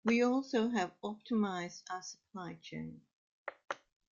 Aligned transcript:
We 0.03 0.17
have 0.17 0.31
also 0.31 0.67
optimised 1.03 1.83
our 1.91 2.01
supply 2.01 2.55
chain. 2.59 3.01